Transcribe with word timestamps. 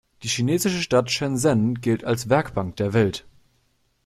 Die 0.23 0.29
chinesische 0.29 0.81
Stadt 0.81 1.11
Shenzhen 1.11 1.75
gilt 1.79 2.03
als 2.03 2.27
„Werkbank 2.27 2.75
der 2.77 2.93
Welt“. 2.93 3.23